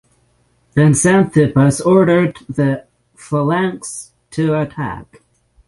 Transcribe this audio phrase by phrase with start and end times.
[0.73, 5.21] Then Xanthippus ordered the phalanx to attack.